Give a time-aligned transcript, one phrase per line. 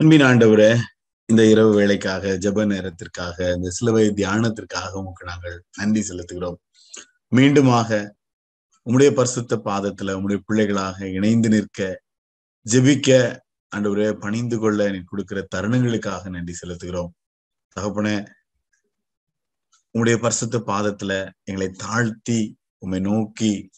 [0.00, 0.68] அன்பின் ஆண்டவரே
[1.26, 6.56] இந்த இரவு வேலைக்காக ஜெப நேரத்திற்காக இந்த சிலுவை தியானத்திற்காக உங்களுக்கு நாங்கள் நன்றி செலுத்துகிறோம்.
[7.36, 7.90] மீண்டுமாக
[8.86, 12.00] உம்முடைய பரிசுத்த பாதத்துல உம்முடைய பிள்ளைகளாக இணைந்து நிற்க
[12.66, 13.38] ஜெபிக்க
[13.76, 17.12] ஆண்டவரே பணிந்து கொள்ள நீ கொடுக்கிற தருணங்களுக்காக நன்றி செலுத்துகிறோம்.
[17.68, 18.36] தகப்பன
[19.94, 23.70] உம்முடைய பரிசுத்த பாதத்துல எங்களை தாழ்த்தி உம்மை நோக்கி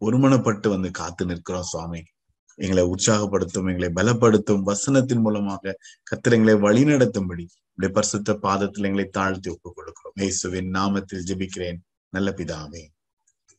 [0.00, 2.02] ஒருமனப்பட்டு வந்து காத்து நிற்கிறோம் சுவாமி.
[2.58, 5.74] எங்களை உற்சாகப்படுத்தும் எங்களை பலப்படுத்தும் வசனத்தின் மூலமாக
[6.10, 7.44] கத்திரங்களை வழிநடத்தும்படி
[7.78, 11.78] உடைய பரிசுத்த பாதத்தில் எங்களை தாழ்த்தி ஒப்புக் கொடுக்கிறோம் இயேசுவின் நாமத்தில் ஜெபிக்கிறேன்.
[12.12, 12.82] நல்ல பிதாவே.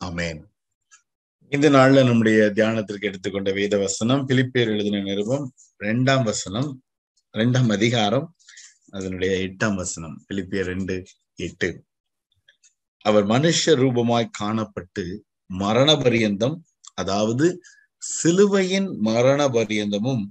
[0.08, 0.40] அமேன்
[1.52, 5.46] இந்த நாள்ல நம்முடைய தியானத்திற்கு எடுத்துக்கொண்ட வேத வசனம் பிலிப்பேர் எழுதின நிருபம்
[5.80, 6.70] ரெண்டாம் வசனம்
[7.34, 8.28] ரெண்டாம் அதிகாரம்
[8.98, 10.96] அதனுடைய எட்டாம் வசனம் பிலிப்பியர் ரெண்டு
[11.46, 11.70] எட்டு.
[13.06, 15.04] அவர் மனுஷ ரூபமாய் காணப்பட்டு
[15.46, 16.56] மரண பரியந்தம்
[16.94, 17.48] அதாவது
[18.16, 20.24] சிலுவையின் மரண பரியந்தமும்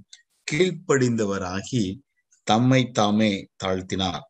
[0.51, 1.83] கீழ்ப்படிந்தவராகி
[2.47, 3.31] தம்மை தாமே
[3.63, 4.25] தாழ்த்தினார்.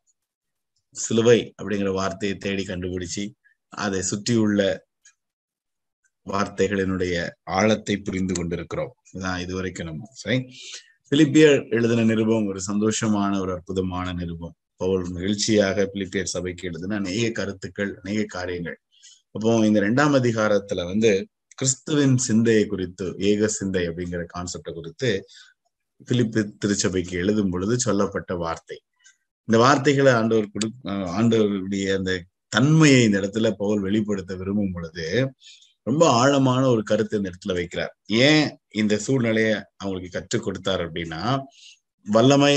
[0.96, 3.24] சிலுவை அப்படிங்கிற வார்த்தையை தேடி கண்டுபிடிச்சு
[3.72, 4.60] அதை சுற்றியுள்ள
[6.26, 8.94] வார்த்தைகளினுடைய ஆழத்தை புரிந்து கொண்டிருக்கிறோம்.
[9.12, 10.38] இதான் இதுவரைக்கும் நம்ம சரி.
[11.12, 14.56] பிலிப்பியர் எழுதின நிருபம் ஒரு சந்தோஷமான ஒரு அற்புதமான நிருபம்.
[14.76, 18.78] பவுல் மகிழ்ச்சியாக பிலிப்பியர் சபைக்கு எழுதின அநேக கருத்துக்கள் அநேக காரியங்கள்.
[19.30, 21.12] அப்போ இந்த ரெண்டாம் அதிகாரத்துல வந்து
[21.58, 25.10] கிறிஸ்துவின் சிந்தையை குறித்து ஏக சிந்தை அப்படிங்கிற கான்செப்டை குறித்து
[26.08, 28.78] பிலிப்பு திருச்சபைக்கு எழுதும் பொழுது சொல்லப்பட்ட வார்த்தை.
[29.48, 30.68] இந்த வார்த்தைகளை ஆண்டவர் கொடு
[31.18, 32.12] ஆண்டவருடைய அந்த
[32.52, 35.06] தன்மையை இந்த இடத்துல பவுல் வெளிப்படுத்த விரும்பும் பொழுது
[35.86, 37.92] ரொம்ப ஆழமான ஒரு கருத்து இந்த இடத்துல வைக்கிறார்.
[38.26, 41.22] ஏன் இந்த சூழ்நிலையை அவங்களுக்கு கற்றுக் கொடுத்தார் அப்படின்னா
[42.06, 42.54] வல்லமை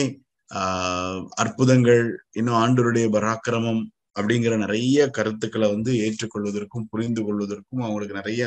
[0.50, 3.82] ஆஹ் அற்புதங்கள் இன்னும் ஆண்டவருடைய பராக்கிரமம்
[4.20, 8.44] அப்படிங்கிற நிறைய கருத்துக்களை வந்து ஏற்றுக்கொள்வதற்கும் புரிந்து கொள்வதற்கும் அவங்களுக்கு நிறைய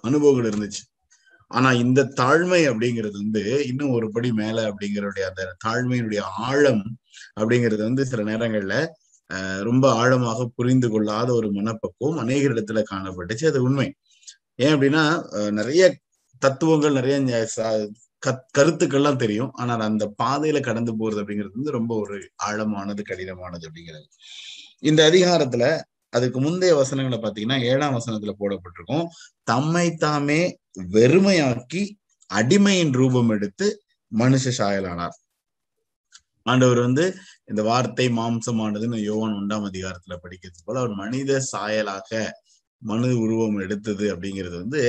[0.00, 0.82] அனுபவங்கள் இருந்துச்சு.
[1.46, 6.96] ஆனா இந்த தாழ்மை அப்படிங்கிறது வந்து இன்னும் ஒரு படி மேல அப்படிங்கிறடைய அந்த தாழ்மையினுடைய ஆழம்
[7.40, 8.86] அப்படிங்கிறது வந்து சில நேரங்கள்ல
[9.34, 13.46] அஹ் ரொம்ப ஆழமாக புரிந்து கொள்ளாத ஒரு மனப்பக்குவம் அநேக இடத்துல காணப்பட்டுச்சு.
[13.46, 13.94] அது உண்மை.
[14.54, 15.04] ஏன் அப்படின்னா
[15.50, 15.96] நிறைய
[16.38, 17.48] தத்துவங்கள் நிறைய
[18.58, 19.50] கருத்துக்கள்லாம் தெரியும்.
[19.52, 24.08] ஆனால் அந்த பாதையில கடந்து போறது அப்படிங்கிறது வந்து ரொம்ப ஒரு ஆழமானது கடினமானது அப்படிங்கிறது.
[24.78, 25.64] இந்த அதிகாரத்துல
[26.14, 29.06] அதுக்கு முந்தைய வசனங்களை பாத்தீங்கன்னா ஏழாம் வசனத்துல போடப்பட்டிருக்கும்.
[29.42, 30.40] தம்மை தாமே
[30.92, 31.82] வெறுமையாக்கி
[32.30, 33.66] அடிமையின் ரூபம் எடுத்து
[34.12, 35.16] மனுஷ சாயலானார்.
[36.46, 37.04] ஆண்டவர் வந்து
[37.44, 42.10] இந்த வார்த்தை மாம்சமானதுன்னு யோவான் ஒன்றாம் அதிகாரத்துல படிக்கிறது போல அவர் மனித சாயலாக
[42.82, 44.82] மனு உருவம் எடுத்தது அப்படிங்கிறது வந்து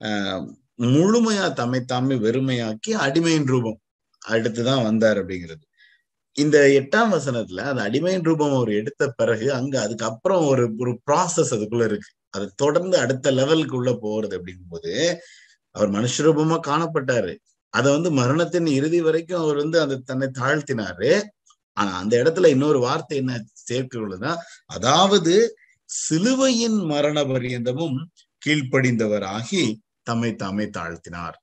[0.00, 0.44] ஆஹ்
[0.82, 3.78] முழுமையா தம்மை தாமே வெறுமையாக்கி அடிமையின் ரூபம்
[4.22, 5.64] அடுத்துதான் வந்தார் அப்படிங்கிறது.
[6.36, 11.84] இந்த எட்டாம் வசனத்துல அந்த அடிமையின் ரூபம் அவர் எடுத்த பிறகு அங்க அதுக்கப்புறம் ஒரு ஒரு ப்ராசஸ் அதுக்குள்ள
[11.84, 12.10] இருக்கு.
[12.30, 14.92] அது தொடர்ந்து அடுத்த லெவலுக்கு உள்ள போறது அப்படிங்கும்போது
[15.74, 17.32] அவர் மனுஷ ரூபமா காணப்பட்டாரு.
[17.74, 21.10] அதை வந்து மரணத்தின் இறுதி வரைக்கும் அவர் வந்து அந்த தன்னை தாழ்த்தினாரு.
[21.76, 23.34] ஆனா அந்த இடத்துல இன்னொரு வார்த்தை என்ன
[23.70, 24.32] சேர்க்கிறதுனா
[24.66, 25.34] அதாவது
[25.90, 27.98] சிலுவையின் மரண பரியந்தமும்
[28.42, 29.62] கீழ்ப்படிந்தவர் ஆகி
[30.02, 31.36] தம்மை தாமே தாழ்த்தினார்.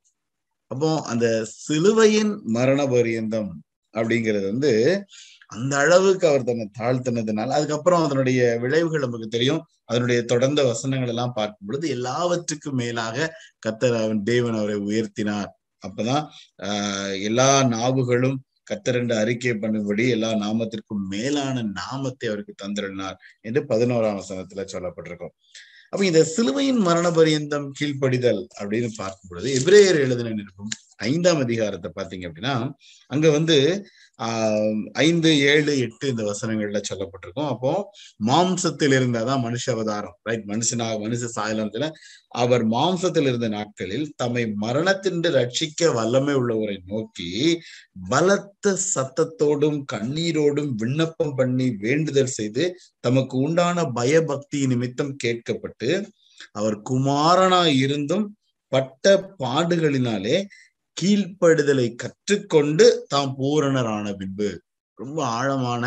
[0.72, 1.28] அப்போ அந்த
[1.66, 3.52] சிலுவையின் மரண பரியந்தம்
[3.97, 4.72] அப்படிங்கிறது வந்து
[5.47, 9.62] அந்த அளவுக்கு அவர் தன்னை தாழ்த்தினதுனால அதுக்கப்புறம் அதனுடைய விளைவுகள் நமக்கு தெரியும்.
[9.85, 13.28] அதனுடைய தொடர்ந்த வசனங்கள் எல்லாம் பார்க்கும் பொழுது எல்லாவற்றுக்கும் மேலாக
[13.68, 15.52] கத்தர் அவன் தேவன் அவரை உயர்த்தினார்.
[15.88, 16.24] அப்பதான்
[16.63, 18.38] ஆஹ் எல்லா நாவுகளும்
[18.72, 25.34] கத்தரண்டு அறிக்கை பண்ணும்படி எல்லா நாமத்திற்கும் மேலான நாமத்தை அவருக்கு தந்திருந்தார் என்று பதினோராம் வசனத்துல சொல்லப்பட்டிருக்கும்.
[25.90, 32.28] அப்ப இந்த சிலுவையின் மரண பரியந்தம் கீழ்ப்படிதல் அப்படின்னு பார்க்கும் பொழுது எபிரேயர் எழுதின நிருபம் ஐந்தாம் அதிகாரத்தை பார்த்தீங்க
[32.30, 32.53] அப்படின்னா
[33.12, 33.58] அங்க வந்து
[34.19, 37.50] ஆஹ் ஐந்து ஏழு எட்டு இந்த வசனங்கள்ல சொல்லப்பட்டிருக்கும்.
[37.50, 37.72] அப்போ
[38.28, 41.88] மாம்சத்தில் இருந்தாதான் மனுஷ அவதாரம் ரைட் மனுஷனாக மனுஷ சாயலத்துல
[42.35, 47.29] அவர் மாம்சத்தில் இருந்த நாட்களில் தம்மை மரணத்தின்று ரட்சிக்க வல்லமை உள்ளவரை நோக்கி
[48.09, 52.66] பலத்த சத்தத்தோடும் கண்ணீரோடும் விண்ணப்பம் பண்ணி வேண்டுதல் செய்து
[53.00, 55.91] தமக்கு உண்டான பயபக்தி நிமித்தம் கேட்கப்பட்டு
[56.52, 58.25] அவர் குமாரனாய் இருந்தும்
[58.72, 59.06] பட்ட
[59.40, 60.38] பாடுகளினாலே
[60.97, 64.49] கீழ்ப்படுதலை கற்றுக்கொண்டு தாம் பூரணரான பின்பு.
[64.99, 65.84] ரொம்ப ஆழமான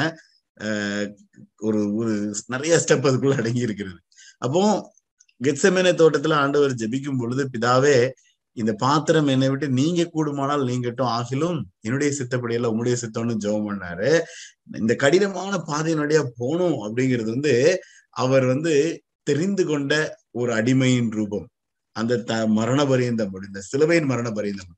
[1.66, 2.12] ஒரு ஒரு
[2.46, 3.98] நிறைய ஸ்டெப் அதுக்குள்ள அடங்கி இருக்கிறது
[4.38, 4.62] அப்போ
[5.40, 7.94] கெட்சமேன தோட்டத்துல ஆண்டவர் ஜபிக்கும் பொழுது பிதாவே
[8.56, 14.10] இந்த பாத்திரம் என்னை விட்டு நீங்க கூடுமானால் நீங்கட்டும் ஆகிலும் என்னுடைய சித்தப்படியெல்லாம் உங்களுடைய சித்தம்னு ஜெபம் பண்ணாரு.
[14.80, 17.54] இந்த கடினமான பாதையினுடைய போகணும் அப்படிங்கிறது வந்து
[18.16, 18.74] அவர் வந்து
[19.22, 19.94] தெரிந்து கொண்ட
[20.30, 21.46] ஒரு அடிமையின் ரூபம்.
[21.96, 24.76] அந்த த மரண பரியந்தம் இந்த சிலுவையின் மரண பரியந்தம்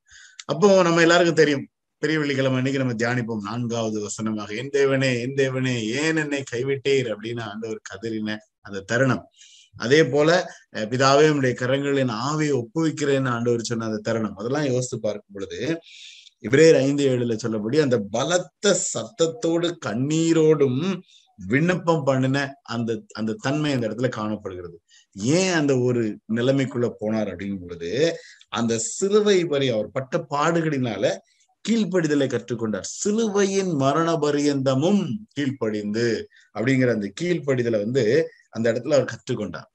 [0.50, 1.64] அப்போ நம்ம எல்லாருக்கும் தெரியும்.
[2.02, 3.48] பெரிய வெள்ளிக்கிழமை அன்னைக்கு நம்ம தியானிப்போம்.
[3.48, 7.08] நான்காவது வசனமாக என் தேவனே என் தேவனே ஏன் என்னை கைவிட்டீர்?
[7.12, 8.36] அப்படின்னு ஆண்டவர் கதறின
[8.66, 9.24] அந்த தருணம்.
[9.76, 10.30] அதே போல
[10.92, 14.36] பிதாவே உடைய கரங்களின் ஆவியை ஒப்புவிக்கிறேன்னு ஆண்டவர் சொன்ன அந்த தருணம்.
[14.40, 15.60] அதெல்லாம் யோசித்து பார்க்கும் பொழுது
[16.46, 20.82] இவரே ஐந்து ஏழுல சொல்லபடி அந்த பலத்த சத்தத்தோடு கண்ணீரோடும்
[21.46, 24.76] விண்ணப்பம் பண்ணின அந்த அந்த தன்மை அந்த இடத்துல காணப்படுகிறது.
[25.12, 26.02] ஏன் அந்த ஒரு
[26.34, 28.18] நிலைமைக்குள்ள போனார் அப்படிங்கும் பொழுது
[28.48, 31.16] அந்த சிலுவை வரி அவர் பட்ட பாடுகளினால
[31.68, 32.86] கீழ்ப்படிதலை கற்றுக்கொண்டார்.
[33.00, 35.02] சிலுவையின் மரண பரியந்தமும்
[35.32, 38.04] கீழ்ப்படிந்து அப்படிங்கிற அந்த கீழ்ப்படிதலை வந்து
[38.50, 39.68] அந்த இடத்துல அவர் கற்றுக்கொண்டார்.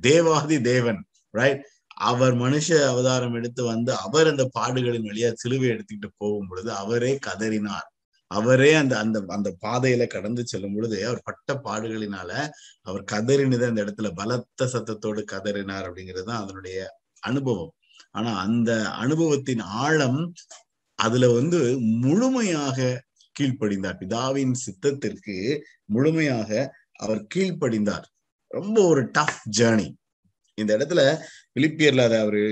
[0.00, 1.62] தேவாதி தேவன் ரைட்
[1.94, 7.88] அவர் மனுஷ அவதாரம் எடுத்து வந்து அவர் அந்த பாடுகளின் வழியா சிலுவை எடுத்துக்கிட்டு போகும் பொழுது அவரே கதறினார்.
[8.30, 12.30] அவரே அந்த அந்த அந்த பாதையில கடந்து செல்லும் பொழுது அவர் பட்ட பாடுகளினால
[12.82, 14.10] அவர் கதறினது அந்த இடத்துல.
[14.14, 16.78] பலத்த சத்தத்தோடு கதறினார் அப்படிங்கிறது தான் அதனுடைய
[17.20, 17.72] அனுபவம்.
[18.10, 20.20] ஆனா அந்த அனுபவத்தின் ஆழம்
[20.94, 22.78] அதுல வந்து முழுமையாக
[23.36, 23.98] கீழ்ப்படிந்தார்.
[24.00, 25.36] பிதாவின் சித்தத்திற்கு
[25.84, 26.50] முழுமையாக
[26.96, 28.06] அவர் கீழ்ப்படிந்தார்.
[28.50, 29.88] ரொம்ப ஒரு டஃப் ஜேர்னி
[30.58, 31.02] இந்த இடத்துல
[31.56, 32.42] பிலிப்பியர்ல அதை அவரு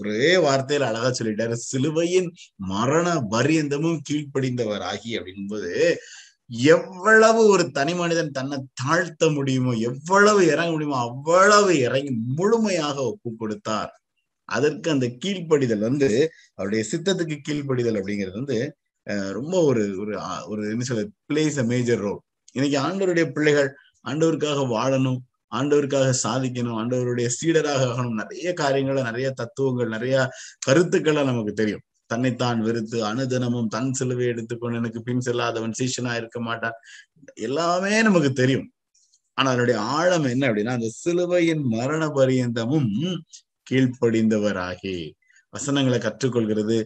[0.00, 1.56] ஒரே வார்த்தையில அழகா சொல்லிட்டாரு.
[1.68, 2.28] சிலுவையின்
[2.72, 5.72] மரண பரியந்தமும் கீழ்ப்படிந்தவர் ஆகி அப்படின்போது
[6.70, 13.92] எவ்வளவு ஒரு தனி மனிதன் தன்னை தாழ்த்த முடியுமோ எவ்வளவு இறங்க முடியுமோ அவ்வளவு இறங்கி முழுமையாக ஒப்பு கொடுத்தார்.
[14.48, 16.08] அதற்கு அந்த கீழ்ப்படிதல் வந்து
[16.58, 18.58] அவருடைய சித்தத்துக்கு கீழ்ப்படிதல் அப்படிங்கிறது வந்து
[19.38, 20.14] ரொம்ப ஒரு ஒரு
[20.50, 22.20] ஒரு என்ன சொல்ல பிளேஸ் அ மேஜர் ரோல்
[22.56, 23.70] இன்னைக்கு ஆண்டவருடைய பிள்ளைகள்
[24.04, 25.20] ஆண்டவருக்காக வாழணும்
[25.54, 28.18] ஆண்டவருக்காக சாதிக்கணும் ஆண்டவருடைய சீடராக ஆகணும்.
[28.22, 30.28] நிறைய காரியங்களை நிறைய தத்துவங்கள் நிறைய
[30.58, 31.84] கருத்துக்களை நமக்கு தெரியும்.
[32.06, 36.76] தன்னைத்தான் வெறுத்து அனுதினமும் தன் சிலுவை எடுத்துக்கொண்டு எனக்கு பின் செல்லாதவன் சீசனா இருக்க மாட்டான்.
[37.34, 38.72] எல்லாமே நமக்கு தெரியும்.
[39.34, 43.18] ஆனா அதனுடைய ஆழம் என்ன அப்படின்னா அந்த சிலுவையின் மரண பரியந்தமும்
[43.70, 45.12] கீழ்ப்படிந்தவராகி
[45.50, 46.84] வசனங்களை கற்றுக்கொள்கிறது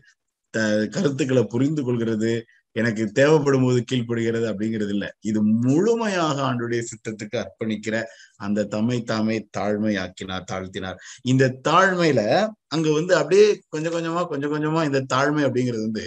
[0.51, 5.07] த கருத்துக்களை புரிந்து கொள்கிறது எனக்கு தேவைப்படும் போது கீழ்ப்படுகிறது அப்படிங்கிறது இல்ல.
[5.21, 7.97] இது முழுமையாக ஆண்டுடைய சித்தத்துக்கு அர்ப்பணிக்கிற
[8.39, 10.99] அந்த தம்மை தாமே தாழ்மை ஆக்கினார் தாழ்த்தினார்.
[11.23, 12.23] இந்த தாழ்மையில
[12.69, 16.07] அங்க வந்து அப்படியே கொஞ்சம் கொஞ்சமா கொஞ்சம் கொஞ்சமா இந்த தாழ்மை அப்படிங்கிறது வந்து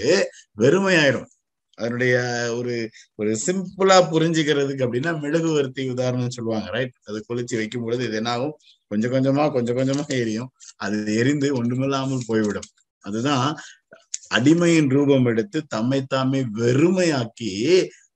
[0.57, 1.29] வெறுமையாயிடும்
[1.77, 2.15] அதனுடைய
[2.57, 2.73] ஒரு
[3.15, 8.53] ஒரு சிம்பிளா புரிஞ்சுக்கிறதுக்கு அப்படின்னா மெழுகுவர்த்தி உதாரணம் சொல்லுவாங்க ரைட் அது குளிச்சு வைக்கும் பொழுது இது என்னாகும்?
[8.87, 10.49] கொஞ்சம் கொஞ்சமா கொஞ்சம் கொஞ்சமா எரியும்.
[10.77, 12.69] அது எரிந்து ஒன்றுமில்லாமல் போய்விடும்.
[13.03, 13.47] அதுதான்
[14.35, 17.51] அடிமையின் ரூபம் எடுத்து தம்மை தாமே வெறுமையாக்கி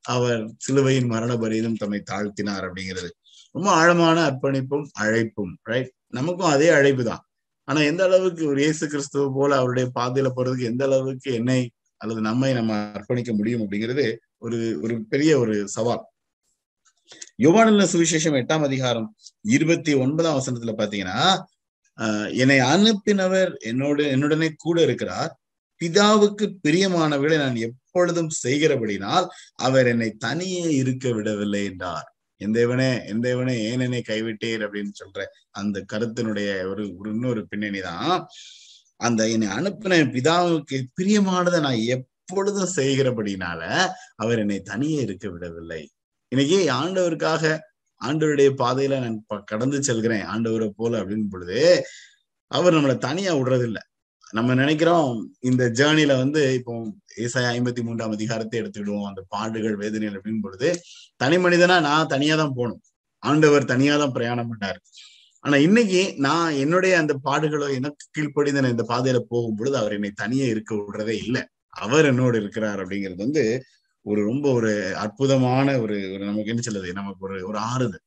[0.05, 3.09] அவர் சிலுவையின் மரண பரியிலும் தம்மை தாழ்த்தினார் அப்படிங்கிறது.
[3.55, 7.23] ரொம்ப ஆழமான அர்ப்பணிப்பும் அழைப்பும் ரைட் நமக்கும் அதே அழைப்பு தான்.
[7.67, 11.59] ஆனா எந்த அளவுக்கு ஒரு இயேசு கிறிஸ்துவ போல அவருடைய பாதையில போறதுக்கு எந்த அளவுக்கு என்னை
[12.01, 14.05] அல்லது நம்மை நம்ம அர்ப்பணிக்க முடியும் அப்படிங்கிறது
[14.37, 16.03] ஒரு ஒரு பெரிய ஒரு சவால்.
[17.43, 19.07] யுவானில சுவிசேஷம் எட்டாம் அதிகாரம்
[19.55, 21.19] இருபத்தி ஒன்பதாம் வசனத்துல பாத்தீங்கன்னா
[21.97, 25.31] ஆஹ் என்னை அனுப்பினவர் என்னோட என்னுடனே கூட இருக்கிறார்.
[25.81, 32.07] பிதாவுக்கு பிரியமானவர்களை நான் எப்பொழுதும் செய்கிறபடினால் அவர் என்னை தனியே இருக்க விடவில்லை என்றார்.
[32.41, 35.21] எந்தேவனே எந்தேவனே ஏன் என்னை கைவிட்டீர் அப்படின்னு சொல்ற
[35.51, 38.27] அந்த கருத்தினுடைய ஒரு ஒரு இன்னொரு பின்னணி தான்.
[38.97, 43.62] அந்த என்னை அனுப்பின பிதாவுக்கு பிரியமானதை நான் எப்பொழுதும் செய்கிறபடினால
[44.15, 45.81] அவர் என்னை தனியே இருக்க விடவில்லை.
[46.31, 47.44] இன்னைக்கு ஆண்டவருக்காக
[48.01, 51.59] ஆண்டவருடைய பாதையில நான் கடந்து செல்கிறேன் ஆண்டவரை போல அப்படின்னு பொழுது
[52.51, 53.81] அவர் நம்மளை தனியா விடுறதில்லை.
[54.33, 55.09] நம்ம நினைக்கிறோம்
[55.41, 56.74] இந்த ஜேர்னில வந்து இப்போ
[57.25, 59.07] ஏசாய ஐம்பத்தி மூன்றாம் அதிகாரத்தை எடுத்துக்கிடுவோம்.
[59.09, 60.69] அந்த பாடுகள் வேதனைகள் அப்படின்னு பொழுது
[61.18, 62.81] தனி மனிதனா நான் தனியா தான் போகணும்.
[63.24, 64.79] ஆண்டவர் தனியா தான் பிரயாணம் பண்ணாரு
[65.44, 70.12] ஆனா இன்னைக்கு நான் என்னுடைய அந்த பாடுகளோ எனக்கு கீழ்ப்படிந்த நான் இந்த பாதையில போகும் பொழுது அவர் என்னை
[70.24, 71.41] தனியே இருக்க விடுறதே இல்லை.
[71.75, 73.43] அவர் என்னோடு இருக்கிறார் அப்படிங்கிறது வந்து
[74.05, 78.03] ஒரு ரொம்ப ஒரு அற்புதமான ஒரு ஒரு நமக்கு என்ன சொல்லுது நமக்கு ஒரு ஒரு ஆறுதல்.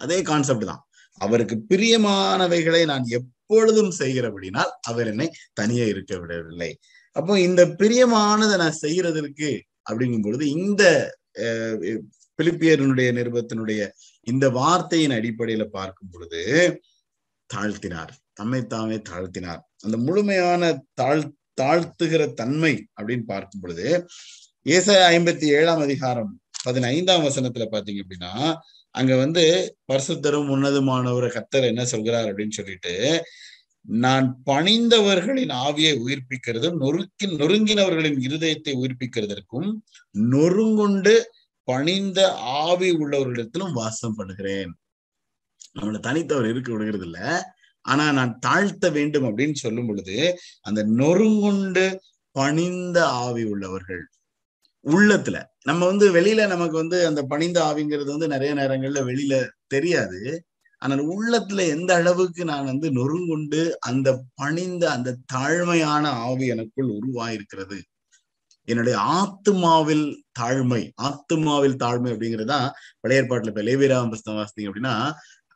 [0.00, 0.82] அதே கான்செப்ட் தான்.
[1.20, 3.08] அவருக்கு பிரியமானவைகளை நான்
[3.44, 5.26] எப்பொழுதும் செய்கிறபடினால் அவர் என்னை
[5.58, 6.68] தனியே இருக்க விடவில்லை.
[7.16, 9.50] அப்போ இந்த பிரியமானதை நான் செய்யறதற்கு
[9.88, 10.82] அப்படிங்கும் பொழுது இந்த
[12.38, 13.80] பிலிப்பியருனுடைய நிருபத்தினுடைய
[14.26, 16.40] இந்த வார்த்தையின் அடிப்படையில பார்க்கும் பொழுது
[17.50, 18.12] தாழ்த்தினார்.
[18.32, 19.60] தம்மை தாமே தாழ்த்தினார்.
[19.84, 20.62] அந்த முழுமையான
[21.00, 21.22] தாழ்
[21.60, 23.86] தாழ்த்துகிற தன்மை அப்படின்னு பார்க்கும் பொழுது
[24.76, 26.32] ஏச ஐம்பத்தி ஏழாம் அதிகாரம்
[26.66, 28.32] பதினைந்தாம் வசனத்துல பாத்தீங்க அப்படின்னா
[28.94, 29.42] அங்க வந்து
[29.88, 32.94] பரிசுத்தரும் உன்னதுமானவர் கத்தர் என்ன சொல்கிறார் அப்படின்னு சொல்லிட்டு
[34.02, 39.68] நான் பணிந்தவர்களின் ஆவியை உயிர்ப்பிக்கிறதும் நொறுக்கி நொறுங்கினவர்களின் இருதயத்தை உயிர்ப்பிக்கிறதற்கும்
[40.30, 41.14] நொறுங்குண்டு
[41.68, 42.20] பணிந்த
[42.62, 44.72] ஆவி உள்ளவர்களிடத்திலும் வாசம் பண்ணுகிறேன்.
[45.76, 47.20] நம்மளை தனித்தவர் இருக்க விடுகிறது இல்ல
[47.84, 50.16] ஆனா நான் தாழ்த்த வேண்டும் அப்படின்னு சொல்லும் பொழுது
[50.62, 51.86] அந்த நொறுங்குண்டு
[52.36, 54.04] பணிந்த ஆவி உள்ளவர்கள்
[54.84, 55.36] உள்ளத்துல.
[55.62, 59.34] நம்ம வந்து வெளியில நமக்கு வந்து அந்த பணிந்த ஆவிங்கிறது வந்து நிறைய நேரங்கள்ல வெளியில
[59.66, 60.20] தெரியாது.
[60.78, 67.78] ஆனால் உள்ளத்துல எந்த அளவுக்கு நான் வந்து நொறுங்குண்டு அந்த பணிந்த அந்த தாழ்மையான ஆவி எனக்குள் உருவாயிருக்கிறது.
[68.68, 70.06] என்னுடைய ஆத்துமாவில்
[70.40, 72.60] தாழ்மை ஆத்துமாவில் தாழ்மை அப்படிங்கிறதா
[73.00, 74.94] பழைய ஏற்பாட்டுல இப்ப லேவிராம் புஸ்தம் வாசித்தீங்க அப்படின்னா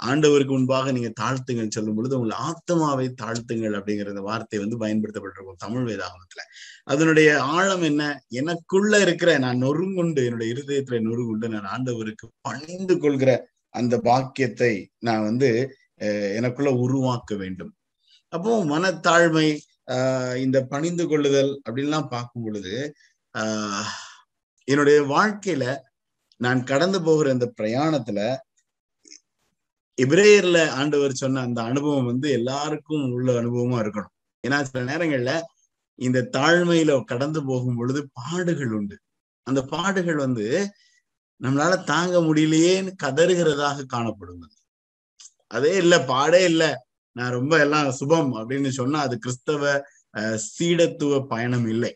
[0.04, 6.42] ஆண்டவருக்கு முன்பாக நீங்க தாழ்த்துங்கள் சொல்லும் பொழுது உங்களை ஆத்மாவை தாழ்த்துங்கள் அப்படிங்கிற வார்த்தை வந்து பயன்படுத்தப்பட்டிருக்கும் தமிழ் வேதாகமத்துல.
[6.88, 8.02] அதனுடைய ஆழம் என்ன?
[8.30, 13.30] எனக்குள்ள இருக்கிற நான் நொறுங்குண்டு என்னுடைய இருதயத்துல நொறுங்குண்டு நான் ஆண்டவருக்கு பணிந்து கொள்கிற
[13.74, 15.48] அந்த பாக்கியத்தை நான் வந்து
[16.34, 17.72] எனக்குள்ள உருவாக்க வேண்டும்.
[18.32, 19.48] அப்போ மனத்தாழ்மை
[19.88, 22.74] ஆஹ் இந்த பணிந்து கொள்ளுதல் அப்படின்லாம் பார்க்கும் பொழுது
[23.34, 23.92] ஆஹ்
[24.68, 25.64] என்னுடைய வாழ்க்கையில
[26.40, 28.20] நான் கடந்து போகிற இந்த பிரயாணத்துல
[29.98, 34.12] இப்ரேயர்ல ஆண்டவர் சொன்ன அந்த அனுபவம் வந்து எல்லாருக்கும் உள்ள அனுபவமா இருக்கணும்.
[34.44, 35.32] ஏன்னா சில நேரங்கள்ல
[35.98, 38.96] இந்த தாழ்மையில கடந்து போகும் பொழுது பாடுகள் உண்டு.
[39.46, 40.46] அந்த பாடுகள் வந்து
[41.40, 44.44] நம்மளால தாங்க முடியலையேன்னு கதறுகிறதாக காணப்படும்
[45.46, 46.64] அதே இல்ல பாடே இல்ல.
[47.16, 49.62] நான் ரொம்ப எல்லாம் சுபம் அப்படின்னு சொன்னா அது கிறிஸ்தவ
[50.54, 51.92] சீடத்துவ பயணம் இல்லை.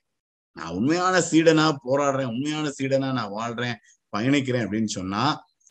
[0.56, 3.76] நான் உண்மையான சீடனா போராடுறேன் உண்மையான சீடனா நான் வாழ்றேன்
[4.16, 5.22] பயணிக்கிறேன் அப்படின்னு சொன்னா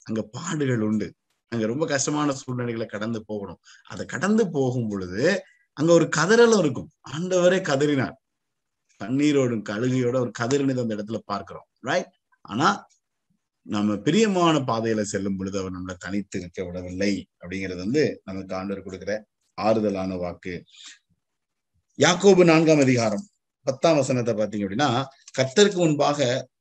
[0.07, 1.07] அங்க பாடுகள் உண்டு.
[1.51, 3.59] அங்க ரொம்ப கஷ்டமான சூழ்நிலைகளை கடந்து போகணும்.
[3.88, 5.23] அதை கடந்து போகும் பொழுது
[5.77, 6.89] அங்க ஒரு கதறலும் இருக்கும்.
[7.11, 8.15] ஆண்டவரே கதறினார்.
[9.01, 12.12] கண்ணீரோடும் கழுகையோட ஒரு கதறினது அந்த இடத்துல பார்க்கிறோம் ரைட்
[12.46, 12.70] ஆனா
[13.65, 19.13] நம்ம பிரியமான பாதையில செல்லும் பொழுது அவர் நம்மளை தனித்து வைக்க விடவில்லை அப்படிங்கிறது வந்து நமக்கு ஆண்டவர் கொடுக்கிற
[19.58, 20.53] ஆறுதலான வாக்கு.
[22.00, 23.25] யாக்கோபு நான்காம் அதிகாரம்
[23.65, 24.89] பத்தாம் வசனத்தை பாத்தீங்க அப்படின்னா
[25.39, 26.20] கத்தருக்கு முன்பாக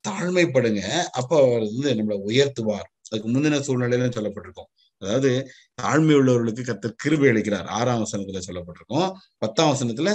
[0.08, 0.82] தாழ்மைப்படுங்க
[1.12, 2.88] அப்ப அவர் வந்து நம்மளை உயர்த்துவார்.
[3.08, 4.70] அதுக்கு முந்தின சூழ்நிலையிலும் சொல்லப்பட்டிருக்கோம்.
[5.02, 5.30] அதாவது
[5.82, 7.68] தாழ்மை உள்ளவர்களுக்கு கத்தர் கிருபி அளிக்கிறார்.
[7.78, 9.10] ஆறாம் வசனத்துல சொல்லப்பட்டிருக்கோம்.
[9.38, 10.10] பத்தாம் வசனத்துல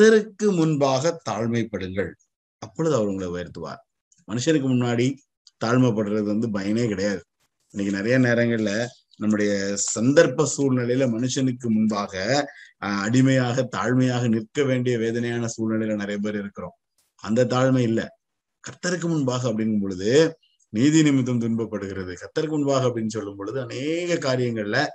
[0.00, 2.12] கர்த்தருக்கு முன்பாக தாழ்மைப்படுங்கள்.
[2.58, 3.80] அப்பொழுது அவர் உங்களை உயர்த்துவார்.
[4.28, 5.16] மனுஷனுக்கு முன்னாடி
[5.64, 7.24] தாழ்மைப்படுறது வந்து பயனே கிடையாது.
[7.70, 12.42] இன்னைக்கு நிறைய நேரங்கள்ல நம்முடைய சந்தர்ப்ப சூழ்நிலையில மனுஷனுக்கு முன்பாக
[12.84, 16.74] அஹ் அடிமையாக தாழ்மையாக நிற்க வேண்டிய வேதனையான சூழ்நிலையில நிறைய பேர் இருக்கிறோம்.
[17.14, 18.18] அந்த தாழ்மை இல்ல.
[18.64, 20.38] கர்த்தருக்கு முன்பாக அப்படிங்கும் பொழுது
[20.68, 22.14] நீதி நிமித்தம் துன்பப்படுகிறது.
[22.14, 24.86] கர்த்தருக்கு முன்பாக அப்படின்னு சொல்லும் பொழுது அநேக காரியங்கள்ல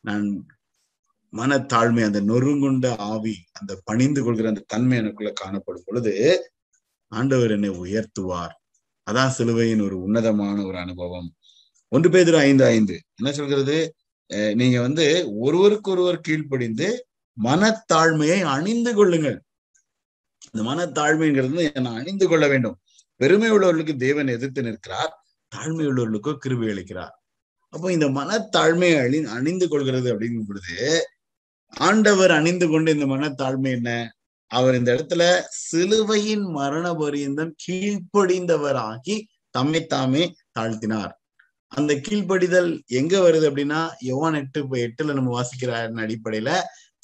[0.00, 0.46] நான்
[1.32, 6.14] மனத்தாழ்மை அந்த நொறுங்குண்ட ஆவி அந்த பணிந்து கொள்கிற அந்த தன்மை எனக்குள்ள காணப்படும் பொழுது
[7.12, 8.54] ஆண்டவர் என்னை உயர்த்துவார்.
[9.06, 11.28] அதான் சிலுவையின் ஒரு உன்னதமான ஒரு அனுபவம்.
[11.88, 13.76] ஒன்று பேர் ஐந்து ஐந்து என்ன சொல்கிறது?
[14.54, 15.04] நீங்க வந்து
[15.38, 16.88] ஒருவருக்கு ஒருவர் கீழ்ப்படிந்து
[17.44, 19.38] மனத்தாழ்மையை அணிந்து கொள்ளுங்கள்.
[20.50, 22.76] இந்த மனத்தாழ்மைங்கிறது நான் அணிந்து கொள்ள வேண்டும்.
[23.20, 25.12] பெருமை உள்ளவர்களுக்கு தேவன் எதிர்த்து நிற்கிறார்
[25.52, 27.14] தாழ்மை உள்ளவர்களுக்கோ கிருபி அளிக்கிறார்.
[27.72, 30.76] அப்போ இந்த மனத்தாழ்மையை அணி அணிந்து கொள்கிறது அப்படிங்கும் பொழுது
[31.72, 33.90] ஆண்டவர் அணிந்து கொண்டு இந்த மனத்தாழ்மை என்ன?
[34.50, 35.22] அவர் இந்த இடத்துல
[35.66, 39.16] சிலுவையின் மரண பரியந்தம் கீழ்ப்படிந்தவராகி
[39.54, 40.24] தம்மை தாமே
[40.58, 41.12] தாழ்த்தினார்.
[41.72, 45.70] அந்த கீழ்ப்படிதல் எங்க வருது அப்படின்னா யோவான் எட்டு எட்டுல நம்ம வாசிக்கிற
[46.04, 46.50] அடிப்படையில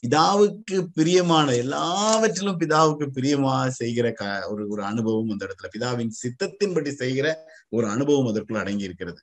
[0.02, 5.68] பிதாவுக்கு பிரியமான எல்லாவற்றிலும் பிதாவுக்கு பிரியமா செய்கிற க ஒரு ஒரு அனுபவம் அந்த இடத்துல.
[5.76, 7.26] பிதாவின் சித்தத்தின்படி செய்கிற
[7.72, 9.20] ஒரு அனுபவம் அதற்குள்ள அடங்கி இருக்கிறது.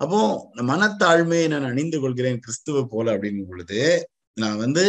[0.00, 0.20] அப்போ
[0.70, 3.80] மனத்தாழ்மையை நான் அணிந்து கொள்கிறேன் கிறிஸ்துவ போல அப்படிங்கும் பொழுது
[4.42, 4.84] நான் வந்து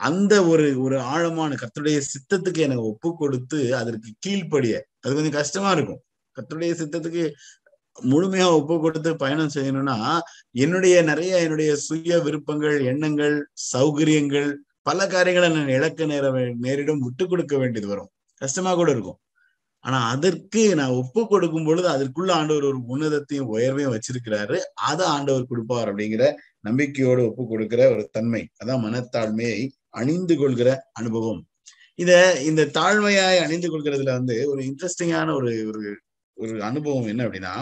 [0.00, 6.00] அந்த ஒரு ஒரு ஆழமான கத்துடைய சித்தத்துக்கு எனக்கு ஒப்பு கொடுத்து அதற்கு கீழ்ப்படிய அது கொஞ்சம் கஷ்டமா இருக்கும்.
[6.36, 7.24] கத்துடைய சித்தத்துக்கு
[7.98, 9.96] முழுமையா ஒப்பு கொடுத்து பயணம் செய்யணும்னா
[10.64, 13.36] என்னுடைய நிறைய என்னுடைய சுய விருப்பங்கள் எண்ணங்கள்
[13.72, 14.48] சௌகரியங்கள்
[14.88, 16.24] பல காரியங்களை நான் இழக்க நேர
[16.64, 18.10] நேரிடம் விட்டு கொடுக்க வேண்டியது வரும்.
[18.42, 19.18] கஷ்டமா கூட இருக்கும்.
[19.84, 24.58] ஆனா அதற்கு நான் ஒப்பு கொடுக்கும் பொழுது அதற்குள்ள ஆண்டவர் ஒரு உன்னதத்தையும் உயர்வையும் வச்சிருக்கிறாரு.
[24.90, 26.24] அதை ஆண்டவர் கொடுப்பார் அப்படிங்கிற
[26.64, 29.60] நம்பிக்கையோடு ஒப்பு கொடுக்கிற ஒரு தன்மை அதான் மனத்தாழ்மையை
[30.00, 31.42] அணிந்து கொள்கிற அனுபவம்.
[31.98, 35.82] இத இந்த தாழ்மையாய் அணிந்து கொள்கிறதுல வந்து ஒரு இன்ட்ரெஸ்டிங்கான ஒரு ஒரு
[36.36, 37.54] ஒரு அனுபவம் என்ன அப்படின்னா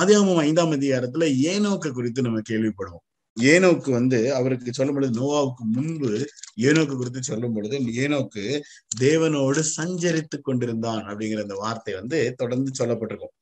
[0.00, 3.04] ஆதியாமம் ஐந்தாம் அதிகாரத்துல ஏனோக்கு குறித்து நம்ம கேள்விப்படுவோம்.
[3.36, 6.10] ஏனோக்கு வந்து அவருக்கு சொல்லும் பொழுது நோவாவுக்கு முன்பு
[6.62, 8.44] ஏனோக்கு குறித்து சொல்லும் பொழுது ஏனோக்கு
[9.02, 13.34] தேவனோடு சஞ்சரித்து கொண்டிருந்தான் அப்படிங்கிற அந்த வார்த்தை வந்து தொடர்ந்து சொல்லப்பட்டிருக்கும்.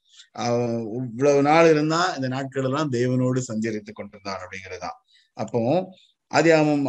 [0.99, 4.99] இவ்வளவு நாள் இருந்தா இந்த நாட்கள் எல்லாம் தேவனோடு சஞ்சரித்து கொண்டிருந்தான் அப்படிங்கிறதுதான்.
[5.37, 5.61] அப்போ
[6.31, 6.85] அதியாமம்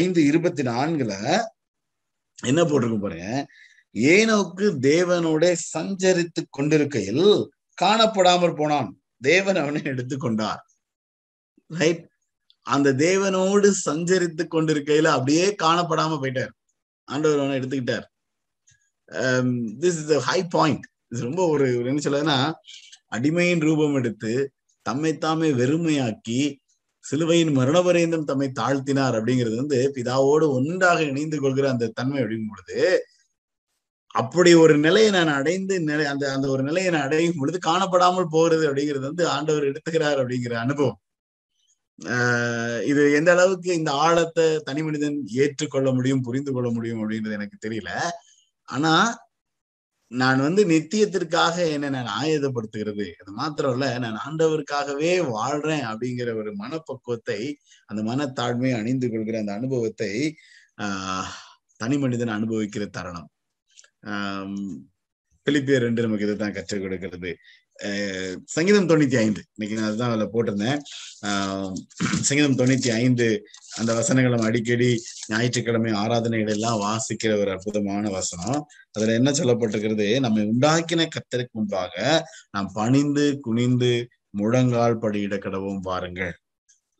[0.00, 1.14] ஐந்து இருபத்தி நான்குல
[2.42, 3.28] என்ன போட்டிருக்கும் பாருங்க?
[4.14, 7.26] ஏனோக்கு தேவனோட சஞ்சரித்து கொண்டிருக்கையில்
[7.78, 8.90] காணப்படாமற் போனான்.
[9.22, 10.62] தேவன் அவனை எடுத்துக்கொண்டார்
[11.80, 12.02] ரைட்
[12.66, 16.52] அந்த தேவனோடு சஞ்சரித்து கொண்டிருக்கையில அப்படியே காணப்படாம போயிட்டார்.
[17.08, 18.06] ஆண்டவர் அவனை எடுத்துக்கிட்டார்.
[19.82, 22.38] திஸ் இஸ் ஹை பாயிண்ட் இது ரொம்ப ஒரு என்ன சொல்லுதுன்னா
[23.10, 24.32] அடிமையின் ரூபம் எடுத்து
[24.86, 26.40] தம்மை தாமே வெறுமையாக்கி
[27.04, 32.78] சிலுவையின் மரணபரேந்தம் தம்மை தாழ்த்தினார் அப்படிங்கிறது வந்து பிதாவோடு ஒன்றாக இணைந்து கொள்கிற அந்த தன்மை அப்படிங்கும் பொழுது
[34.14, 38.64] அப்படி ஒரு நிலையை நான் அடைந்து நிலை அந்த அந்த ஒரு நிலையை நான் அடையும் பொழுது காணப்படாமல் போகிறது
[38.68, 40.98] அப்படிங்கிறது வந்து ஆண்டவர் எடுத்துக்கிறார் அப்படிங்கிற அனுபவம்.
[41.98, 47.58] ஆஹ் இது எந்த அளவுக்கு இந்த ஆழத்தை தனி மனிதன் ஏற்றுக்கொள்ள முடியும் புரிந்து கொள்ள முடியும் அப்படின்றது எனக்கு
[47.66, 47.90] தெரியல.
[48.68, 48.92] ஆனா
[50.10, 57.40] நான் வந்து நித்தியத்திற்காக என்ன நான் ஆயுதப்படுத்துகிறது அது மாத்திரம் இல்ல நான் ஆண்டவருக்காகவே வாழ்றேன் அப்படிங்கிற ஒரு மனப்பக்குவத்தை
[57.86, 60.12] அந்த மனத்தாழ்மையை அணிந்து கொள்கிற அந்த அனுபவத்தை
[60.82, 61.30] ஆஹ்
[61.76, 63.28] தனி மனிதன் அனுபவிக்கிற தருணம்.
[64.06, 64.76] ஆஹ்
[65.46, 67.30] பிலிப்பியர் ரெண்டு நமக்கு இதுதான் கற்றுக் கொடுக்கிறது.
[68.44, 69.44] சங்கீதம் தொண்ணூத்தி ஐந்து.
[69.54, 70.80] இன்னைக்கு நான் அதுதான் அதுல போட்டிருந்தேன்.
[71.26, 71.72] ஆஹ்
[72.20, 73.46] சங்கீதம் தொண்ணூத்தி ஐந்து
[73.76, 78.66] அந்த வசனங்களை நம்ம அடிக்கடி ஞாயிற்றுக்கிழமை ஆராதனைகள் எல்லாம் வாசிக்கிற ஒரு அற்புதமான வசனம்.
[78.92, 80.20] அதுல என்ன சொல்லப்பட்டிருக்கிறது?
[80.20, 86.38] நம்மை உண்டாக்கின கத்தருக்கு முன்பாக நாம் பணிந்து குனிந்து முழங்கால் படியிட கடவும் பாருங்கள்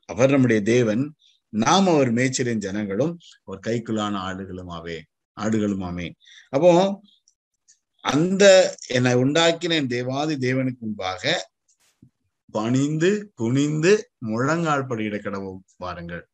[0.05, 1.15] அவர் நம்முடைய தேவன்.
[1.49, 4.99] நாம் அவர் மேய்ச்சலின் ஜனங்களும் அவர் கைக்குள்ளான ஆடுகளுமாவே
[5.41, 6.11] ஆடுகளுமாமே.
[6.49, 7.01] அப்போ
[8.05, 8.45] அந்த
[8.89, 11.23] என்னை உண்டாக்கின என் தேவாதி தேவனுக்கு முன்பாக
[12.55, 13.93] பணிந்து குனிந்து
[14.27, 16.25] முழங்கால் படியிட கடவும் பாருங்கள்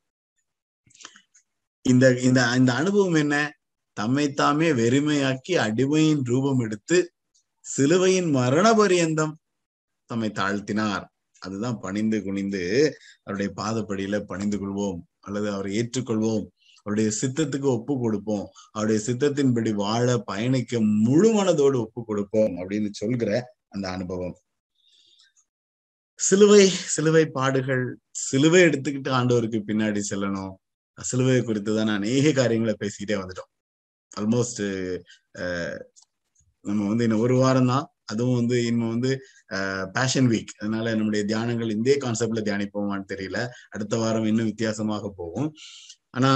[1.85, 3.37] இந்த இந்த இந்த அனுபவம் என்ன?
[3.97, 6.99] தம்மைத்தாமே வெறுமையாக்கி அடிமையின் ரூபம் எடுத்து
[7.65, 9.35] சிலுவையின் மரண பரியந்தம்
[10.11, 11.05] தம்மை தாழ்த்தினார்.
[11.43, 12.63] அதுதான் பணிந்து குனிந்து
[13.25, 16.47] அவருடைய பாதப்படியில பணிந்து கொள்வோம் அல்லது அவரை ஏற்றுக்கொள்வோம்.
[16.87, 18.45] அவருடைய சித்தத்துக்கு ஒப்பு கொடுப்போம்.
[18.75, 23.31] அவருடைய சித்தத்தின்படி வாழ பயணிக்க முழு மனதோடு ஒப்பு கொடுப்போம் அப்படின்னு சொல்கிற
[23.75, 24.37] அந்த அனுபவம்.
[26.21, 26.65] சிலுவை
[26.95, 27.83] சிலுவை பாடுகள்
[28.27, 30.55] சிலுவை எடுத்துக்கிட்டு ஆண்டவருக்கு பின்னாடி செல்லணும்.
[30.99, 33.51] சிலுவை குறித்து தான் அநேக காரியங்களை பேசிக்கிட்டே வந்துட்டோம்.
[34.21, 34.63] ஆல்மோஸ்ட்
[36.65, 37.85] நம்ம வந்து இன்னும் ஒரு வாரம் தான்.
[38.13, 39.11] அதுவும் வந்து இன்னும் வந்து
[39.97, 43.39] பேஷன் வீக் அதனால நம்முடைய தியானங்கள் இந்த கான்செப்ட்ல தியானிப்போமான்னு தெரியல.
[43.75, 45.51] அடுத்த வாரம் இன்னும் வித்தியாசமாக போகும்.
[46.17, 46.33] ஆனா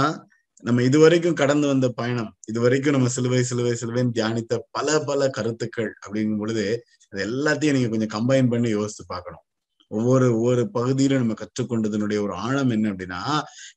[0.63, 6.37] நம்ம இதுவரைக்கும் கடந்து வந்த பயணம் இதுவரைக்கும் நம்ம சிலுவை சிலுவை சிலுவைன்னு தியானித்த பல பல கருத்துக்கள் அப்படிங்கும்
[6.37, 6.65] பொழுது
[7.13, 9.43] அது எல்லாத்தையும் நீங்க கொஞ்சம் கம்பைன் பண்ணி யோசிச்சு பார்க்கணும்.
[9.91, 13.21] ஒவ்வொரு ஒவ்வொரு பகுதியிலும் நம்ம கற்றுக்கொண்டதனுடைய ஒரு ஆழம் என்ன அப்படின்னா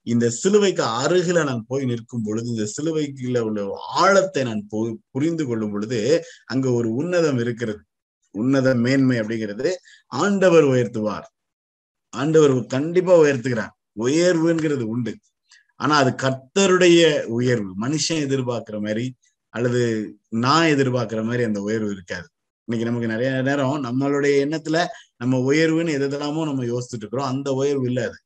[0.02, 3.64] இந்த சிலுவைக்கு அருகில நான் போய் நிற்கும் பொழுது இந்த சிலுவைக்குள்ள உள்ள
[3.94, 6.00] ஆழத்தை நான் போ புரிந்து கொள்ளும் பொழுது
[6.46, 7.82] அங்க ஒரு உன்னதம் இருக்கிறது.
[8.34, 9.70] உன்னத மேன்மை அப்படிங்கிறது
[10.06, 11.26] ஆண்டவர் உயர்த்துவார்.
[12.14, 13.72] ஆண்டவர் கண்டிப்பா உயர்த்துகிறார்.
[13.98, 15.12] உயர்வுங்கிறது உண்டு.
[15.74, 17.72] ஆனா அது கர்த்தருடைய உயர்வு.
[17.80, 19.14] மனுஷன் எதிர்பார்க்கிற மாதிரி
[19.48, 22.28] அல்லது நான் எதிர்பார்க்கிற மாதிரி அந்த உயர்வு இருக்காது.
[22.64, 27.26] இன்னைக்கு நமக்கு நிறைய நேரம் நம்மளுடைய எண்ணத்துல நம்ம உயர்வுன்னு எதெல்லாமோ நம்ம யோசிச்சுட்டு இருக்கிறோம்.
[27.26, 28.18] அந்த உயர்வு இல்ல அது.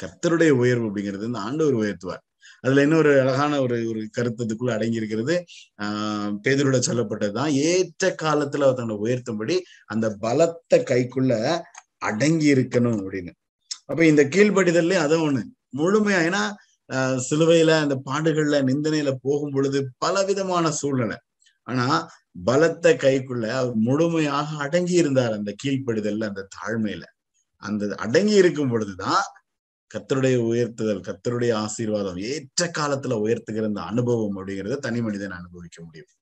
[0.00, 2.28] கர்த்தருடைய உயர்வு அப்படிங்கிறது இந்த ஆண்டவர் உயர்த்துவார்.
[2.60, 5.44] அதுல இன்னொரு அழகான ஒரு ஒரு கருத்தத்துக்குள்ள அடங்கி இருக்கிறது
[5.82, 7.50] ஆஹ் பேதரோட சொல்லப்பட்டதுதான்.
[7.50, 11.60] ஏற்ற காலத்துல அவர் தன்னை உயர்த்தும்படி அந்த பலத்த கைக்குள்ள
[11.98, 13.30] அடங்கி இருக்கணும் அப்படின்னு.
[13.86, 15.42] அப்ப இந்த கீழ்ப்படிதல்ல அதை ஒண்ணு.
[15.72, 16.42] முழுமையா ஏன்னா
[17.28, 21.18] சிலுவையில அந்த பாடுகள்ல நிந்தனையில போகும் பொழுது பலவிதமான சூழ்நிலை.
[21.66, 21.86] ஆனா
[22.44, 27.04] பலத்த கைக்குள்ள அவர் முழுமையாக அடங்கி இருந்தார் அந்த கீழ்ப்படுதல்ல அந்த தாழ்மையில.
[27.62, 29.22] அந்த அடங்கி இருக்கும் பொழுதுதான்
[29.90, 36.12] கத்தருடைய உயர்த்துதல் கத்தருடைய ஆசீர்வாதம் ஏற்ற காலத்துல உயர்த்துகிற அந்த அனுபவம் அப்படிங்கிறத தனி மனிதன் அனுபவிக்க முடியும்.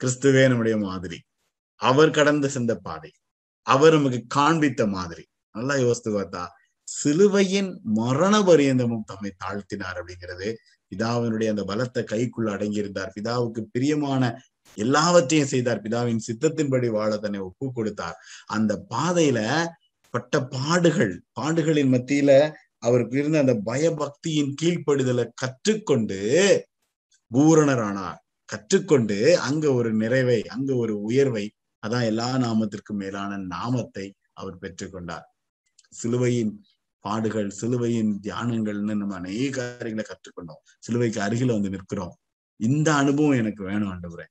[0.00, 1.18] கிறிஸ்துவே நம்முடைய மாதிரி.
[1.80, 3.12] அவர் கடந்து சென்ற பாதை.
[3.66, 5.24] அவர் நமக்கு காண்பித்த மாதிரி.
[5.54, 6.44] நல்லா யோசித்து பார்த்தா
[6.98, 10.48] சிலுவையின் மரண பரியந்தமும் தம்மை தாழ்த்தினார் அப்படிங்கிறது
[10.92, 13.12] பிதாவினுடைய அந்த பலத்த கைக்குள்ள அடங்கியிருந்தார்.
[13.16, 14.22] பிதாவுக்கு பிரியமான
[14.76, 15.84] எல்லாவற்றையும் செய்தார்.
[15.84, 18.18] பிதாவின் சித்தத்தின்படி வாழ தன்னை ஒப்பு கொடுத்தார்.
[18.46, 19.40] அந்த பாதையில
[20.14, 22.30] பட்ட பாடுகள் பாடுகளின் மத்தியில
[22.78, 26.20] அவருக்கு இருந்த அந்த பயபக்தியின் கீழ்ப்படுதலை கற்றுக்கொண்டு
[27.30, 28.18] பூரணரானார்.
[28.48, 31.44] கற்றுக்கொண்டு அங்க ஒரு நிறைவை அங்க ஒரு உயர்வை
[31.82, 35.26] அதான் எல்லா நாமத்திற்கும் மேலான நாமத்தை அவர் பெற்றுக்கொண்டார்.
[35.92, 36.52] சிலுவையின்
[37.04, 40.62] பாடுகள் சிலுவையின் தியானங்கள்னு நம்ம அநேக காரியங்களை கற்றுக்கொண்டோம்.
[40.78, 42.14] சிலுவைக்கு அருகில வந்து நிற்கிறோம்.
[42.60, 44.26] இந்த அனுபவம் எனக்கு வேணும் ஆண்டவரே.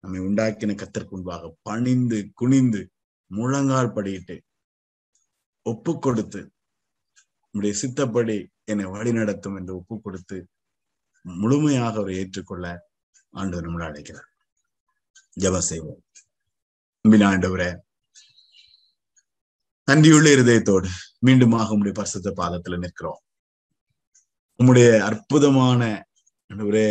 [0.00, 2.82] நம்மை உண்டாக்கின கத்திற்கு முன்பாக பணிந்து குனிந்து
[3.30, 4.36] முழங்கால் படியிட்டு
[5.66, 6.40] ஒப்பு கொடுத்து
[7.50, 10.38] நம்முடைய சித்தப்படி என்னை வழி நடத்தும் என்று ஒப்பு கொடுத்து
[11.22, 12.66] முழுமையாக அவரை ஏற்றுக்கொள்ள
[13.30, 14.28] ஆண்டவர் நம்மளை அழைக்கிறார்.
[15.40, 16.00] ஜப செய்வோம்.
[17.00, 17.70] அன்பின் ஆண்டவரே
[19.88, 20.88] நன்றியுள்ள இருதயத்தோடு
[21.26, 23.20] மீண்டுமாக உங்களுடைய பரிசுத்த பாதத்துல நிற்கிறோம்.
[24.60, 25.82] உங்களுடைய அற்புதமான
[26.50, 26.88] ஒரே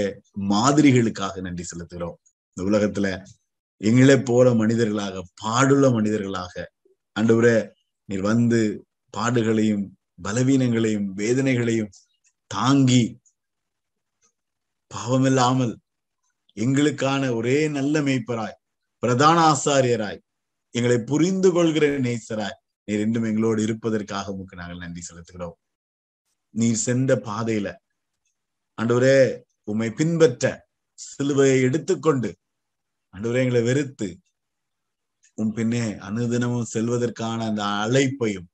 [0.49, 2.17] மாதிரிகளுக்காக நன்றி செலுத்துகிறோம்.
[2.58, 3.08] இந்த உலகத்துல
[3.81, 6.53] எங்களை போல மனிதர்களாக பாடுள்ள மனிதர்களாக
[7.15, 7.58] ஆண்டவரே
[8.10, 8.60] நீர் வந்து
[9.13, 9.86] பாடுகளையும்
[10.23, 11.93] பலவீனங்களையும் வேதனைகளையும்
[12.51, 13.03] தாங்கி
[14.91, 15.73] பாவமில்லாமல்
[16.58, 18.60] எங்களுக்கான ஒரே நல்ல மெய்ப்பராய்
[19.03, 20.21] பிரதான ஆசாரியராய்
[20.75, 25.56] எங்களை புரிந்து கொள்கிற நேசராய் நீர் இன்றும் எங்களோடு இருப்பதற்காக உமக்கு நாங்கள் நன்றி செலுத்துகிறோம்.
[26.56, 27.67] நீர் சென்ற பாதையில
[28.78, 29.17] ஆண்டவரே
[29.63, 30.45] உம்மை பின்பற்ற
[31.00, 32.30] சிலுவையை எடுத்துக்கொண்டு
[33.13, 34.08] ஆண்டவரே எங்களை வெறுத்து
[35.34, 38.48] உன் பின்னே அனுதினமும் செல்வதற்கான அந்த அழைப்பையும்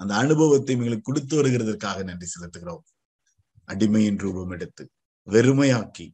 [0.00, 2.84] அந்த அனுபவத்தையும் எங்களுக்கு கொடுத்து வருகிறதற்காக நன்றி செலுத்துகிறோம்.
[3.68, 4.84] அடிமையின் ரூபம் எடுத்து
[5.26, 6.06] வெறுமையாக்கி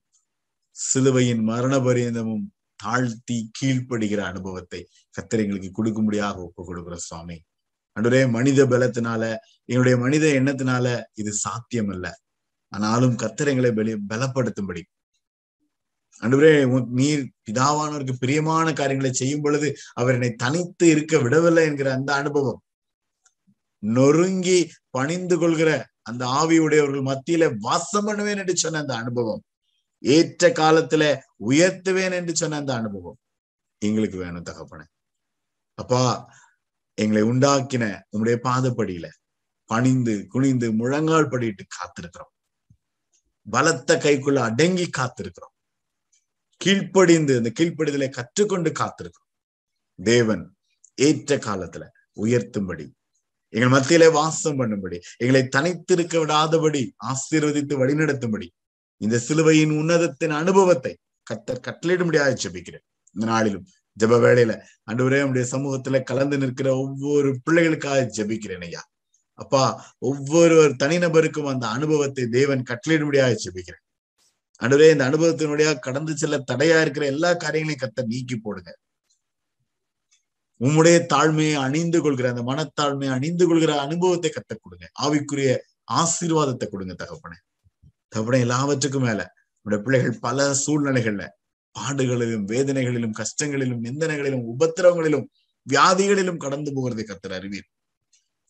[0.77, 2.47] சிலுவையின் மரண பரியந்தமும்
[2.81, 4.81] தாழ்த்தி கீழ்ப்படுகிற அனுபவத்தை
[5.15, 7.37] கத்தர் எங்களுக்கு கொடுக்கும்படியாக ஒப்பு கொடுக்கிற சுவாமி.
[7.97, 9.23] அன்றுரே மனித பலத்தினால
[9.65, 12.07] எங்களுடைய மனித எண்ணத்தினால இது சாத்தியம் அல்ல
[12.73, 14.83] ஆனாலும் கத்தர் எங்களை பலி பலப்படுத்தும்படி.
[16.23, 16.53] அன்றுவரே
[16.91, 22.61] நீர் பிதாவானவருக்கு பிரியமான காரியங்களை செய்யும் பொழுது அவர் என்னை தனித்து இருக்க விடவில்லை என்கிற அந்த அனுபவம்.
[23.83, 24.59] நொறுங்கி
[24.91, 25.71] பணிந்து கொள்கிற
[26.03, 29.43] அந்த ஆவியுடையவர்கள் மத்தியில வாசம் பண்ணுவேன் என்று சொன்ன அந்த அனுபவம்.
[30.03, 31.05] ஏற்ற காலத்துல
[31.49, 33.19] உயர்த்துவேன் என்று சொன்ன அந்த அனுபவம்.
[33.83, 34.83] எங்களுக்கு வேணும் தகப்பன.
[35.79, 36.03] அப்பா
[36.95, 39.07] எங்களை உண்டாக்கின உங்களுடைய பாதப்படியில
[39.71, 42.33] பணிந்து குனிந்து முழங்கால் படிட்டு காத்திருக்கிறோம்.
[43.51, 45.55] பலத்த கைக்குள்ள அடங்கி காத்திருக்கிறோம்.
[46.57, 49.31] கீழ்ப்படிந்து அந்த கீழ்ப்படிதலை கற்றுக்கொண்டு காத்திருக்கிறோம்.
[49.99, 50.57] தேவன்
[50.95, 51.85] ஏற்ற காலத்துல
[52.21, 52.87] உயர்த்தும்படி
[53.49, 58.49] எங்கள் மத்தியில வாசம் பண்ணும்படி எங்களை தனித்திருக்க விடாதபடி ஆசீர்வதித்து வழிநடத்தும்படி
[58.97, 60.93] இந்த சிலுவையின் உன்னதத்தின் அனுபவத்தை
[61.27, 62.85] கத்தர் கட்டளையிடும்படியாக ஜெபிக்கிறேன்.
[63.13, 63.67] இந்த நாளிலும்
[64.01, 64.53] ஜப வேலையில
[64.91, 68.83] அன்றுவரே நம்முடைய சமூகத்துல கலந்து நிற்கிற ஒவ்வொரு பிள்ளைகளுக்காக ஜெபிக்கிறேன் ஐயா.
[69.39, 69.63] அப்பா
[69.99, 73.83] ஒவ்வொரு தனிநபருக்கும் அந்த அனுபவத்தை தேவன் கட்டளையிடும்படியாக ஜெபிக்கிறேன்.
[74.63, 78.71] அன்றுவரே இந்த அனுபவத்தினுடைய கடந்து செல்ல தடையா இருக்கிற எல்லா காரியங்களையும் கத்த நீக்கி போடுங்க.
[80.61, 84.87] உம்முடைய தாழ்மையை அணிந்து கொள்கிற அந்த மனத்தாழ்மையை அணிந்து கொள்கிற அனுபவத்தை கத்த கொடுங்க.
[85.03, 85.51] ஆவிக்குரிய
[85.93, 87.39] ஆசீர்வாதத்தை கொடுங்க தகப்பனே.
[88.15, 89.23] தகப்பனே எல்லாவற்றுக்கும் மேல
[89.67, 91.25] உடைய பிள்ளைகள் பல சூழ்நிலைகள்ல
[91.79, 95.27] பாடுகளிலும் வேதனைகளிலும் கஷ்டங்களிலும் நிந்தனைகளிலும் உபத்திரவங்களிலும்
[95.67, 97.69] வியாதிகளிலும் கடந்து போகிறதை கத்தர் அறிவீர்.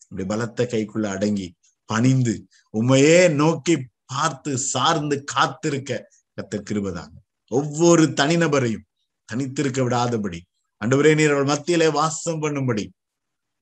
[0.01, 1.47] இப்படி பலத்த கைக்குள்ள அடங்கி
[1.89, 2.33] பணிந்து
[2.69, 5.91] உண்மையே நோக்கி பார்த்து சார்ந்து காத்திருக்க
[6.37, 7.15] கத்தர் கிருபதாங்க.
[7.51, 8.85] ஒவ்வொரு தனிநபரையும்
[9.29, 10.39] தனித்திருக்க விடாதபடி
[10.81, 12.85] அன்றுவரே நீர் அவள் மத்தியிலே வாசம் பண்ணும்படி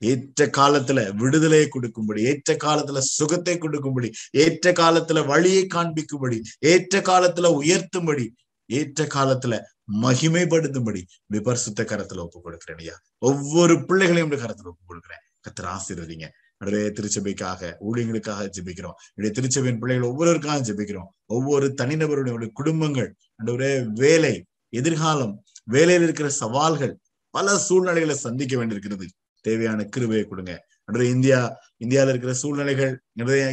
[0.01, 6.37] ஏற்ற காலத்துல விடுதலையை கொடுக்கும்படி ஏற்ற காலத்துல சுகத்தை கொடுக்கும்படி ஏற்ற காலத்துல வழியை காண்பிக்கும்படி
[6.71, 8.25] ஏற்ற காலத்துல உயர்த்தும்படி
[8.65, 9.61] ஏற்ற காலத்துல
[10.01, 11.01] மகிமைப்படுத்தும்படி
[11.33, 12.99] விபர்சுத்த கரத்துல ஒப்பு கொடுக்கிறேன் ஐயா.
[13.17, 16.27] ஒவ்வொரு பிள்ளைகளையும் கரத்துல ஒப்பு கொடுக்குறேன் கத்திர ஆசீர்வதிங்க.
[16.57, 18.93] நிறைய திருச்சபைக்காக ஊழியர்களுக்காக ஜெபிக்கிறோம்.
[19.13, 21.07] என்னுடைய திருச்சபையின் பிள்ளைகள் ஒவ்வொருவருக்காக ஜெபிக்கிறோம்.
[21.25, 26.97] ஒவ்வொரு தனிநபருடைய குடும்பங்கள் அன்றைய வேலை எதிர்காலம் வேலையில் இருக்கிற சவால்கள்
[27.29, 29.11] பல சூழ்நிலைகளை சந்திக்க வேண்டியிருக்கிறது.
[29.41, 30.65] தேவையான கிருபையை கொடுங்க.
[30.89, 31.39] அன்றைய இந்தியா
[31.85, 32.93] இந்தியால இருக்கிற சூழ்நிலைகள்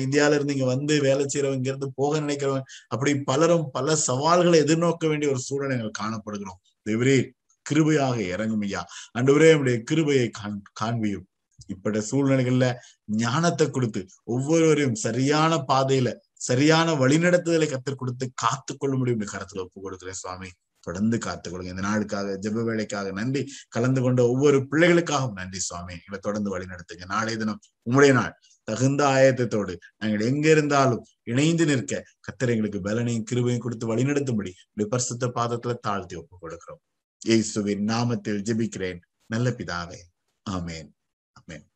[0.05, 5.09] இந்தியால இருந்து இங்க வந்து வேலை செய்யறவங்க இங்க இருந்து போக நினைக்கிறவங்க அப்படி பலரும் பல சவால்களை எதிர்நோக்க
[5.09, 6.61] வேண்டிய ஒரு சூழ்நிலைகள் காணப்படுகிறோம்.
[6.87, 7.16] தேவரே
[7.66, 8.83] கிருபையாக இறங்கும் ஐயா.
[9.19, 10.27] அன்றுவரே நம்முடைய கிருபையை
[10.81, 11.27] காண்பியும்.
[11.73, 12.66] இப்பட சூழ்நிலைகள்ல
[13.23, 16.09] ஞானத்தை கொடுத்து ஒவ்வொருவரையும் சரியான பாதையில
[16.49, 20.51] சரியான வழிநடத்துதலை கற்றுக் கொடுத்து காத்து கொள்ள முடியும் கருத்துல ஒப்பு கொடுக்குறேன் சுவாமி.
[20.81, 23.49] தொடர்ந்து காத்துக்கொள்ளுங்க இந்த நாளுக்காக ஜெப வேலைக்காக நன்றி.
[23.69, 25.93] கலந்து கொண்ட ஒவ்வொரு பிள்ளைகளுக்காகவும் நன்றி சுவாமி.
[25.93, 28.38] எங்களை தொடர்ந்து வழி நடத்துங்க நாளைய தினம் உங்களுடைய நாள்.
[28.62, 35.75] தகுந்த ஆயத்தத்தோடு நாங்கள் எங்க இருந்தாலும் இணைந்து நிற்க கத்தர் எங்களுக்கு பலனையும் கிருபையும் கொடுத்து வழிநடத்தும்படி விபர்சத்த பாதத்துல
[35.81, 36.83] தாழ்த்தி ஒப்பு கொடுக்கிறோம்.
[37.19, 39.01] இயேசுவின் நாமத்தில் ஜெபிக்கிறேன்.
[39.27, 39.99] நல்ல பிதாவே.
[40.51, 40.90] ஆமேன்.
[41.40, 41.66] ஆமேன்.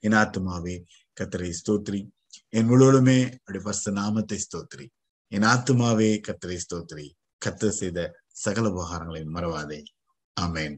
[0.00, 0.84] என் ஆத்துமாவே
[1.20, 2.08] கத்தரை ஸ்தோத்ரி.
[2.48, 4.86] என் முழுவதுமே அப்படி பர்ச நாமத்தை ஸ்தோத்ரி.
[5.28, 7.06] என் ஆத்துமாவே கத்தரை ஸ்தோத்ரி.
[7.46, 7.98] கத்து செய்த
[8.32, 9.82] சகல உபகாரங்களையும் மறவாதே.
[10.40, 10.76] ஆமேன்.